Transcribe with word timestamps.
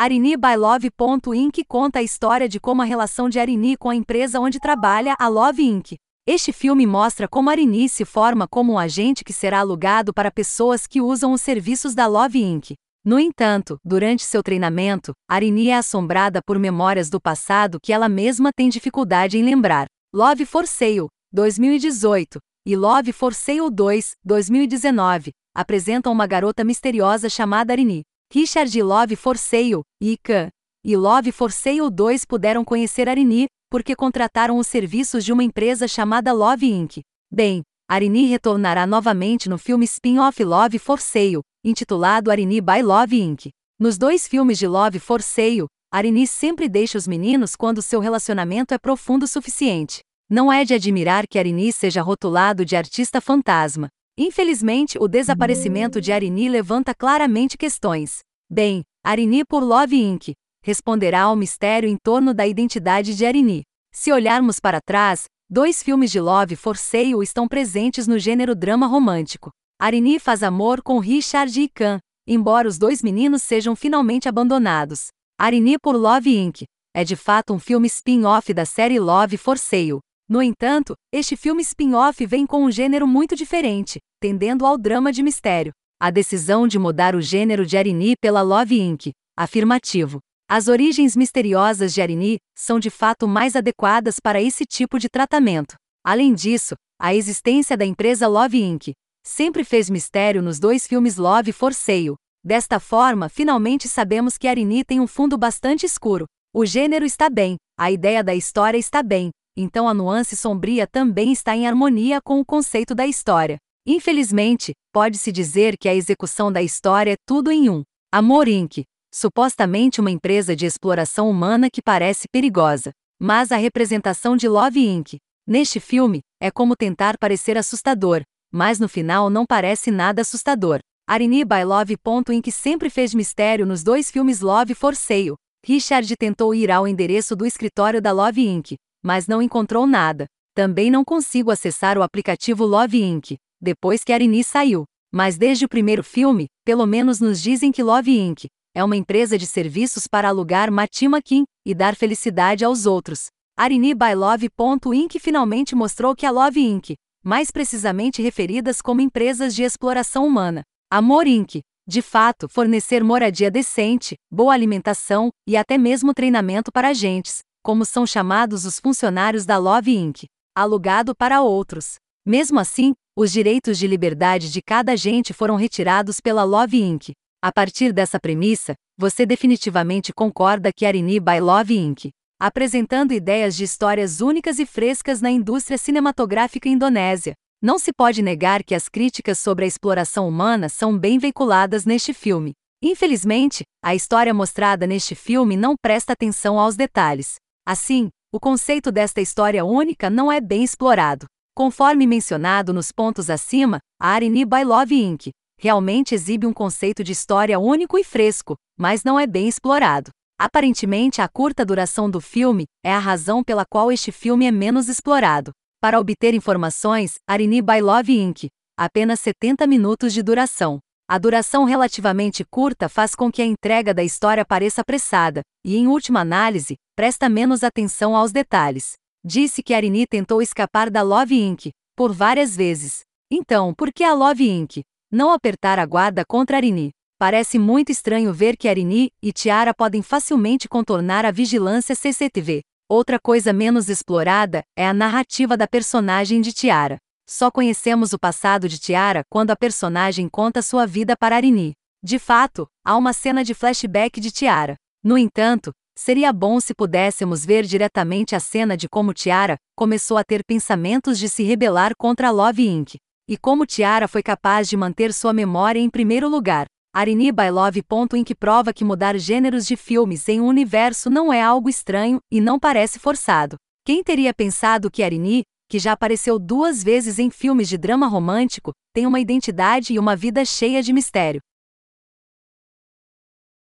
Arini 0.00 0.36
by 0.36 0.54
Love. 0.54 0.90
Inc. 1.34 1.64
conta 1.66 1.98
a 1.98 2.02
história 2.04 2.48
de 2.48 2.60
como 2.60 2.80
a 2.80 2.84
relação 2.84 3.28
de 3.28 3.40
Arini 3.40 3.76
com 3.76 3.90
a 3.90 3.96
empresa 3.96 4.38
onde 4.38 4.60
trabalha, 4.60 5.16
a 5.18 5.26
Love 5.26 5.60
Inc. 5.60 5.96
Este 6.24 6.52
filme 6.52 6.86
mostra 6.86 7.26
como 7.26 7.50
Arini 7.50 7.88
se 7.88 8.04
forma 8.04 8.46
como 8.46 8.74
um 8.74 8.78
agente 8.78 9.24
que 9.24 9.32
será 9.32 9.58
alugado 9.58 10.14
para 10.14 10.30
pessoas 10.30 10.86
que 10.86 11.00
usam 11.00 11.32
os 11.32 11.42
serviços 11.42 11.96
da 11.96 12.06
Love 12.06 12.40
Inc. 12.40 12.74
No 13.04 13.18
entanto, 13.18 13.76
durante 13.84 14.22
seu 14.22 14.40
treinamento, 14.40 15.10
Arini 15.28 15.70
é 15.70 15.78
assombrada 15.78 16.40
por 16.46 16.60
memórias 16.60 17.10
do 17.10 17.20
passado 17.20 17.80
que 17.82 17.92
ela 17.92 18.08
mesma 18.08 18.50
tem 18.54 18.68
dificuldade 18.68 19.36
em 19.36 19.42
lembrar. 19.42 19.86
Love 20.14 20.46
for 20.46 20.64
Sale, 20.68 21.08
2018, 21.32 22.38
e 22.64 22.76
Love 22.76 23.12
for 23.12 23.34
Sale 23.34 23.68
2, 23.68 24.12
2019, 24.24 25.32
apresentam 25.56 26.12
uma 26.12 26.28
garota 26.28 26.62
misteriosa 26.62 27.28
chamada 27.28 27.72
Arini. 27.72 28.02
Richard 28.30 28.82
Love 28.82 29.16
for 29.16 29.38
Sale, 29.38 29.80
Ika, 30.02 30.50
e 30.84 30.94
Love 30.98 31.32
for 31.32 31.50
Sale 31.50 31.88
2 31.90 32.26
puderam 32.26 32.62
conhecer 32.62 33.08
Arini, 33.08 33.46
porque 33.70 33.96
contrataram 33.96 34.58
os 34.58 34.66
serviços 34.66 35.24
de 35.24 35.32
uma 35.32 35.42
empresa 35.42 35.88
chamada 35.88 36.30
Love 36.30 36.66
Inc. 36.70 37.00
Bem, 37.32 37.62
Arini 37.90 38.26
retornará 38.26 38.86
novamente 38.86 39.48
no 39.48 39.56
filme 39.56 39.86
spin-off 39.86 40.44
Love 40.44 40.78
for 40.78 41.00
Sale, 41.00 41.40
intitulado 41.64 42.30
Arini 42.30 42.60
by 42.60 42.82
Love 42.82 43.18
Inc. 43.18 43.48
Nos 43.80 43.96
dois 43.96 44.28
filmes 44.28 44.58
de 44.58 44.66
Love 44.66 44.98
for 44.98 45.22
Sale, 45.22 45.64
Arini 45.90 46.26
sempre 46.26 46.68
deixa 46.68 46.98
os 46.98 47.08
meninos 47.08 47.56
quando 47.56 47.80
seu 47.80 47.98
relacionamento 47.98 48.74
é 48.74 48.78
profundo 48.78 49.22
o 49.22 49.28
suficiente. 49.28 50.00
Não 50.28 50.52
é 50.52 50.66
de 50.66 50.74
admirar 50.74 51.26
que 51.26 51.38
Arini 51.38 51.72
seja 51.72 52.02
rotulado 52.02 52.62
de 52.62 52.76
artista 52.76 53.22
fantasma. 53.22 53.88
Infelizmente, 54.18 54.98
o 55.00 55.08
desaparecimento 55.08 56.00
de 56.00 56.12
Arini 56.12 56.48
levanta 56.48 56.92
claramente 56.92 57.56
questões. 57.56 58.18
Bem, 58.50 58.82
Arini 59.02 59.44
por 59.44 59.62
Love 59.62 59.96
Inc. 59.96 60.32
responderá 60.62 61.22
ao 61.22 61.36
mistério 61.36 61.88
em 61.88 61.96
torno 61.96 62.34
da 62.34 62.46
identidade 62.46 63.14
de 63.14 63.24
Arini. 63.24 63.62
Se 63.94 64.12
olharmos 64.12 64.60
para 64.60 64.80
trás, 64.80 65.24
Dois 65.50 65.82
filmes 65.82 66.10
de 66.10 66.20
Love 66.20 66.56
for 66.56 66.76
Sale 66.76 67.22
estão 67.22 67.48
presentes 67.48 68.06
no 68.06 68.18
gênero 68.18 68.54
drama 68.54 68.86
romântico. 68.86 69.50
Arini 69.80 70.18
faz 70.18 70.42
amor 70.42 70.82
com 70.82 70.98
Richard 70.98 71.58
e 71.58 71.66
Khan, 71.70 71.98
embora 72.26 72.68
os 72.68 72.76
dois 72.76 73.02
meninos 73.02 73.42
sejam 73.42 73.74
finalmente 73.74 74.28
abandonados. 74.28 75.06
Arini 75.40 75.78
por 75.78 75.96
Love 75.96 76.36
Inc. 76.36 76.64
é 76.94 77.02
de 77.02 77.16
fato 77.16 77.54
um 77.54 77.58
filme 77.58 77.86
spin-off 77.86 78.52
da 78.52 78.66
série 78.66 79.00
Love 79.00 79.38
for 79.38 79.56
Sale. 79.56 80.00
No 80.28 80.42
entanto, 80.42 80.94
este 81.10 81.36
filme 81.36 81.62
spin-off 81.62 82.26
vem 82.26 82.46
com 82.46 82.62
um 82.62 82.70
gênero 82.70 83.06
muito 83.06 83.34
diferente, 83.34 83.98
tendendo 84.20 84.66
ao 84.66 84.76
drama 84.76 85.10
de 85.10 85.22
mistério. 85.22 85.72
A 85.98 86.10
decisão 86.10 86.68
de 86.68 86.78
mudar 86.78 87.14
o 87.14 87.20
gênero 87.22 87.64
de 87.64 87.78
Arini 87.78 88.14
pela 88.20 88.42
Love 88.42 88.78
Inc. 88.78 89.10
Afirmativo. 89.34 90.18
As 90.46 90.68
origens 90.68 91.16
misteriosas 91.16 91.94
de 91.94 92.02
Arini 92.02 92.36
são 92.54 92.78
de 92.78 92.90
fato 92.90 93.26
mais 93.26 93.56
adequadas 93.56 94.20
para 94.20 94.40
esse 94.40 94.66
tipo 94.66 94.98
de 94.98 95.08
tratamento. 95.08 95.76
Além 96.04 96.34
disso, 96.34 96.74
a 97.00 97.14
existência 97.14 97.74
da 97.74 97.86
empresa 97.86 98.28
Love 98.28 98.62
Inc. 98.62 98.92
sempre 99.26 99.64
fez 99.64 99.88
mistério 99.88 100.42
nos 100.42 100.60
dois 100.60 100.86
filmes 100.86 101.16
Love 101.16 101.52
for 101.52 101.72
Sale. 101.72 102.16
Desta 102.44 102.78
forma, 102.78 103.30
finalmente 103.30 103.88
sabemos 103.88 104.36
que 104.36 104.46
Arini 104.46 104.84
tem 104.84 105.00
um 105.00 105.06
fundo 105.06 105.38
bastante 105.38 105.86
escuro. 105.86 106.26
O 106.54 106.66
gênero 106.66 107.06
está 107.06 107.30
bem, 107.30 107.56
a 107.78 107.90
ideia 107.90 108.22
da 108.22 108.34
história 108.34 108.78
está 108.78 109.02
bem, 109.02 109.30
então 109.60 109.88
a 109.88 109.94
nuance 109.94 110.36
sombria 110.36 110.86
também 110.86 111.32
está 111.32 111.56
em 111.56 111.66
harmonia 111.66 112.20
com 112.20 112.40
o 112.40 112.44
conceito 112.44 112.94
da 112.94 113.06
história. 113.06 113.58
Infelizmente, 113.86 114.72
pode-se 114.92 115.32
dizer 115.32 115.76
que 115.78 115.88
a 115.88 115.94
execução 115.94 116.52
da 116.52 116.62
história 116.62 117.12
é 117.12 117.16
tudo 117.26 117.50
em 117.50 117.68
um. 117.68 117.82
Amor 118.12 118.48
Inc 118.48 118.84
supostamente 119.12 120.00
uma 120.00 120.10
empresa 120.10 120.54
de 120.54 120.66
exploração 120.66 121.28
humana 121.28 121.70
que 121.70 121.82
parece 121.82 122.28
perigosa. 122.30 122.92
Mas 123.20 123.50
a 123.50 123.56
representação 123.56 124.36
de 124.36 124.48
Love 124.48 124.80
Inc. 124.80 125.16
neste 125.46 125.80
filme 125.80 126.20
é 126.40 126.50
como 126.50 126.76
tentar 126.76 127.18
parecer 127.18 127.58
assustador, 127.58 128.22
mas 128.52 128.78
no 128.78 128.88
final 128.88 129.28
não 129.28 129.44
parece 129.44 129.90
nada 129.90 130.22
assustador. 130.22 130.78
Arini 131.06 131.44
by 131.44 131.64
Love. 131.64 131.96
Inc. 132.30 132.52
sempre 132.52 132.90
fez 132.90 133.12
mistério 133.14 133.66
nos 133.66 133.82
dois 133.82 134.10
filmes 134.10 134.40
Love 134.40 134.74
for 134.74 134.94
Sale. 134.94 135.34
Richard 135.66 136.14
tentou 136.16 136.54
ir 136.54 136.70
ao 136.70 136.86
endereço 136.86 137.34
do 137.34 137.44
escritório 137.44 138.00
da 138.00 138.12
Love 138.12 138.46
Inc., 138.46 138.76
mas 139.02 139.26
não 139.26 139.40
encontrou 139.42 139.86
nada. 139.86 140.26
Também 140.54 140.90
não 140.90 141.04
consigo 141.04 141.50
acessar 141.50 141.96
o 141.96 142.02
aplicativo 142.02 142.64
Love 142.64 143.02
Inc. 143.02 143.36
depois 143.60 144.02
que 144.02 144.12
Arini 144.12 144.42
saiu. 144.42 144.84
Mas 145.12 145.38
desde 145.38 145.64
o 145.64 145.68
primeiro 145.68 146.02
filme, 146.02 146.46
pelo 146.64 146.86
menos 146.86 147.20
nos 147.20 147.40
dizem 147.40 147.72
que 147.72 147.82
Love 147.82 148.18
Inc 148.18 148.46
é 148.74 148.84
uma 148.84 148.96
empresa 148.96 149.36
de 149.36 149.46
serviços 149.46 150.06
para 150.06 150.28
alugar 150.28 150.70
Matima 150.70 151.20
Kim 151.22 151.44
e 151.66 151.74
dar 151.74 151.96
felicidade 151.96 152.64
aos 152.64 152.86
outros. 152.86 153.26
Arini 153.56 153.94
by 153.94 154.14
Love. 154.14 154.48
Inc. 154.94 155.18
finalmente 155.18 155.74
mostrou 155.74 156.14
que 156.14 156.26
a 156.26 156.30
Love 156.30 156.60
Inc., 156.60 156.94
mais 157.24 157.50
precisamente 157.50 158.22
referidas 158.22 158.80
como 158.80 159.00
empresas 159.00 159.54
de 159.54 159.62
exploração 159.62 160.26
humana, 160.26 160.62
Amor 160.90 161.26
Inc., 161.26 161.60
de 161.86 162.02
fato, 162.02 162.48
fornecer 162.48 163.02
moradia 163.02 163.50
decente, 163.50 164.14
boa 164.30 164.52
alimentação 164.52 165.30
e 165.46 165.56
até 165.56 165.78
mesmo 165.78 166.12
treinamento 166.12 166.70
para 166.70 166.88
agentes, 166.88 167.40
como 167.62 167.84
são 167.84 168.06
chamados 168.06 168.64
os 168.64 168.80
funcionários 168.80 169.44
da 169.44 169.58
Love 169.58 169.96
Inc., 169.96 170.24
alugado 170.54 171.14
para 171.14 171.42
outros. 171.42 171.96
Mesmo 172.26 172.58
assim, 172.58 172.94
os 173.16 173.32
direitos 173.32 173.78
de 173.78 173.86
liberdade 173.86 174.50
de 174.50 174.60
cada 174.62 174.92
agente 174.92 175.32
foram 175.32 175.56
retirados 175.56 176.20
pela 176.20 176.44
Love 176.44 176.80
Inc., 176.80 177.12
a 177.40 177.52
partir 177.52 177.92
dessa 177.92 178.18
premissa, 178.18 178.74
você 178.98 179.24
definitivamente 179.24 180.12
concorda 180.12 180.72
que 180.72 180.84
Arini 180.84 181.20
by 181.20 181.38
Love 181.40 181.76
Inc., 181.76 182.10
apresentando 182.40 183.12
ideias 183.12 183.54
de 183.56 183.62
histórias 183.62 184.20
únicas 184.20 184.58
e 184.58 184.66
frescas 184.66 185.20
na 185.20 185.30
indústria 185.30 185.78
cinematográfica 185.78 186.68
indonésia. 186.68 187.34
Não 187.62 187.78
se 187.78 187.92
pode 187.92 188.22
negar 188.22 188.64
que 188.64 188.74
as 188.74 188.88
críticas 188.88 189.38
sobre 189.38 189.64
a 189.64 189.68
exploração 189.68 190.28
humana 190.28 190.68
são 190.68 190.96
bem 190.96 191.18
veiculadas 191.18 191.84
neste 191.84 192.12
filme. 192.12 192.52
Infelizmente, 192.82 193.64
a 193.82 193.94
história 193.94 194.32
mostrada 194.32 194.86
neste 194.86 195.14
filme 195.14 195.56
não 195.56 195.74
presta 195.80 196.12
atenção 196.12 196.58
aos 196.58 196.76
detalhes. 196.76 197.36
Assim, 197.68 198.08
o 198.32 198.40
conceito 198.40 198.90
desta 198.90 199.20
história 199.20 199.62
única 199.62 200.08
não 200.08 200.32
é 200.32 200.40
bem 200.40 200.64
explorado. 200.64 201.26
Conforme 201.54 202.06
mencionado 202.06 202.72
nos 202.72 202.90
pontos 202.90 203.28
acima, 203.28 203.78
a 204.00 204.08
Arini 204.08 204.46
by 204.46 204.64
Love 204.64 204.94
Inc 204.94 205.28
realmente 205.60 206.14
exibe 206.14 206.46
um 206.46 206.52
conceito 206.54 207.04
de 207.04 207.12
história 207.12 207.58
único 207.58 207.98
e 207.98 208.04
fresco, 208.04 208.56
mas 208.74 209.04
não 209.04 209.20
é 209.20 209.26
bem 209.26 209.46
explorado. 209.46 210.08
Aparentemente, 210.40 211.20
a 211.20 211.28
curta 211.28 211.62
duração 211.62 212.08
do 212.08 212.22
filme 212.22 212.64
é 212.82 212.90
a 212.90 212.98
razão 212.98 213.44
pela 213.44 213.66
qual 213.66 213.92
este 213.92 214.10
filme 214.10 214.46
é 214.46 214.50
menos 214.50 214.88
explorado. 214.88 215.50
Para 215.78 216.00
obter 216.00 216.32
informações, 216.32 217.16
Arini 217.28 217.60
by 217.60 217.82
Love 217.82 218.18
Inc. 218.18 218.48
apenas 218.78 219.20
70 219.20 219.66
minutos 219.66 220.14
de 220.14 220.22
duração. 220.22 220.78
A 221.10 221.16
duração 221.16 221.64
relativamente 221.64 222.44
curta 222.44 222.86
faz 222.86 223.14
com 223.14 223.32
que 223.32 223.40
a 223.40 223.46
entrega 223.46 223.94
da 223.94 224.04
história 224.04 224.44
pareça 224.44 224.82
apressada, 224.82 225.40
e, 225.64 225.74
em 225.74 225.86
última 225.88 226.20
análise, 226.20 226.76
presta 226.94 227.30
menos 227.30 227.64
atenção 227.64 228.14
aos 228.14 228.30
detalhes. 228.30 228.92
Disse 229.24 229.62
que 229.62 229.72
Arini 229.72 230.06
tentou 230.06 230.42
escapar 230.42 230.90
da 230.90 231.00
Love 231.00 231.34
Inc. 231.34 231.70
por 231.96 232.12
várias 232.12 232.54
vezes. 232.54 233.00
Então, 233.30 233.72
por 233.72 233.90
que 233.90 234.04
a 234.04 234.12
Love 234.12 234.50
Inc. 234.50 234.82
Não 235.10 235.32
apertar 235.32 235.78
a 235.78 235.86
guarda 235.86 236.26
contra 236.26 236.58
Arini. 236.58 236.90
Parece 237.18 237.58
muito 237.58 237.90
estranho 237.90 238.30
ver 238.30 238.54
que 238.54 238.68
Arini 238.68 239.10
e 239.22 239.32
Tiara 239.32 239.72
podem 239.72 240.02
facilmente 240.02 240.68
contornar 240.68 241.24
a 241.24 241.30
vigilância 241.30 241.94
CCTV. 241.94 242.60
Outra 242.86 243.18
coisa 243.18 243.50
menos 243.50 243.88
explorada 243.88 244.62
é 244.76 244.86
a 244.86 244.92
narrativa 244.92 245.56
da 245.56 245.66
personagem 245.66 246.42
de 246.42 246.52
Tiara. 246.52 246.98
Só 247.30 247.50
conhecemos 247.50 248.14
o 248.14 248.18
passado 248.18 248.70
de 248.70 248.78
Tiara 248.78 249.22
quando 249.28 249.50
a 249.50 249.56
personagem 249.56 250.30
conta 250.30 250.62
sua 250.62 250.86
vida 250.86 251.14
para 251.14 251.36
Arini. 251.36 251.74
De 252.02 252.18
fato, 252.18 252.66
há 252.82 252.96
uma 252.96 253.12
cena 253.12 253.44
de 253.44 253.52
flashback 253.52 254.18
de 254.18 254.30
Tiara. 254.30 254.76
No 255.04 255.18
entanto, 255.18 255.70
seria 255.94 256.32
bom 256.32 256.58
se 256.58 256.72
pudéssemos 256.72 257.44
ver 257.44 257.66
diretamente 257.66 258.34
a 258.34 258.40
cena 258.40 258.78
de 258.78 258.88
como 258.88 259.12
Tiara 259.12 259.56
começou 259.76 260.16
a 260.16 260.24
ter 260.24 260.42
pensamentos 260.42 261.18
de 261.18 261.28
se 261.28 261.42
rebelar 261.42 261.92
contra 261.98 262.30
Love 262.30 262.66
Inc. 262.66 262.94
E 263.28 263.36
como 263.36 263.66
Tiara 263.66 264.08
foi 264.08 264.22
capaz 264.22 264.66
de 264.66 264.76
manter 264.78 265.12
sua 265.12 265.34
memória 265.34 265.80
em 265.80 265.90
primeiro 265.90 266.30
lugar. 266.30 266.64
Arini 266.94 267.30
by 267.30 267.50
Love. 267.50 267.84
Inc. 268.14 268.34
prova 268.36 268.72
que 268.72 268.84
mudar 268.84 269.18
gêneros 269.18 269.66
de 269.66 269.76
filmes 269.76 270.26
em 270.30 270.40
um 270.40 270.46
universo 270.46 271.10
não 271.10 271.30
é 271.30 271.42
algo 271.42 271.68
estranho 271.68 272.20
e 272.32 272.40
não 272.40 272.58
parece 272.58 272.98
forçado. 272.98 273.56
Quem 273.84 274.02
teria 274.02 274.32
pensado 274.32 274.90
que 274.90 275.02
Arini, 275.02 275.42
que 275.68 275.78
já 275.78 275.92
apareceu 275.92 276.38
duas 276.38 276.82
vezes 276.82 277.18
em 277.18 277.30
filmes 277.30 277.68
de 277.68 277.76
drama 277.76 278.06
romântico, 278.06 278.72
tem 278.94 279.06
uma 279.06 279.20
identidade 279.20 279.92
e 279.92 279.98
uma 279.98 280.16
vida 280.16 280.44
cheia 280.44 280.82
de 280.82 280.92
mistério? 280.92 281.40